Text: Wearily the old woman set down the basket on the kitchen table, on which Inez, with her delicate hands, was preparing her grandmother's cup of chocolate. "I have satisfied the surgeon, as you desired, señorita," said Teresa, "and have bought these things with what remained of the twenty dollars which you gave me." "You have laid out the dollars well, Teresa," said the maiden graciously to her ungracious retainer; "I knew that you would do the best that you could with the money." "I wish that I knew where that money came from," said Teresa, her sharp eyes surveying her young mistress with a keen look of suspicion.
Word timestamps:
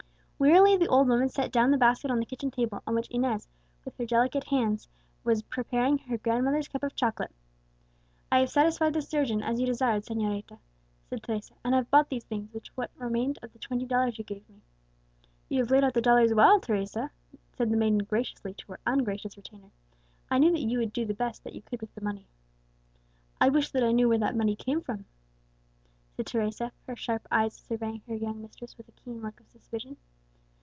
Wearily 0.41 0.75
the 0.75 0.87
old 0.87 1.07
woman 1.07 1.29
set 1.29 1.51
down 1.51 1.69
the 1.69 1.77
basket 1.77 2.09
on 2.09 2.17
the 2.17 2.25
kitchen 2.25 2.49
table, 2.49 2.81
on 2.87 2.95
which 2.95 3.11
Inez, 3.11 3.47
with 3.85 3.95
her 3.97 4.07
delicate 4.07 4.45
hands, 4.45 4.89
was 5.23 5.43
preparing 5.43 5.99
her 5.99 6.17
grandmother's 6.17 6.67
cup 6.67 6.81
of 6.81 6.95
chocolate. 6.95 7.29
"I 8.31 8.39
have 8.39 8.49
satisfied 8.49 8.93
the 8.95 9.03
surgeon, 9.03 9.43
as 9.43 9.59
you 9.59 9.67
desired, 9.67 10.01
señorita," 10.03 10.57
said 11.03 11.21
Teresa, 11.21 11.53
"and 11.63 11.75
have 11.75 11.91
bought 11.91 12.09
these 12.09 12.23
things 12.23 12.51
with 12.51 12.65
what 12.75 12.89
remained 12.95 13.37
of 13.43 13.53
the 13.53 13.59
twenty 13.59 13.85
dollars 13.85 14.17
which 14.17 14.31
you 14.31 14.35
gave 14.35 14.49
me." 14.49 14.63
"You 15.47 15.59
have 15.59 15.69
laid 15.69 15.83
out 15.83 15.93
the 15.93 16.01
dollars 16.01 16.33
well, 16.33 16.59
Teresa," 16.59 17.11
said 17.55 17.69
the 17.69 17.77
maiden 17.77 17.99
graciously 17.99 18.55
to 18.55 18.71
her 18.71 18.79
ungracious 18.87 19.37
retainer; 19.37 19.69
"I 20.31 20.39
knew 20.39 20.51
that 20.53 20.63
you 20.63 20.79
would 20.79 20.91
do 20.91 21.05
the 21.05 21.13
best 21.13 21.43
that 21.43 21.53
you 21.53 21.61
could 21.61 21.81
with 21.81 21.93
the 21.93 22.01
money." 22.01 22.25
"I 23.39 23.49
wish 23.49 23.69
that 23.73 23.83
I 23.83 23.91
knew 23.91 24.09
where 24.09 24.17
that 24.17 24.35
money 24.35 24.55
came 24.55 24.81
from," 24.81 25.05
said 26.17 26.25
Teresa, 26.25 26.71
her 26.87 26.95
sharp 26.95 27.27
eyes 27.29 27.53
surveying 27.53 28.01
her 28.07 28.15
young 28.15 28.41
mistress 28.41 28.75
with 28.75 28.87
a 28.89 29.01
keen 29.03 29.21
look 29.21 29.39
of 29.39 29.47
suspicion. 29.47 29.97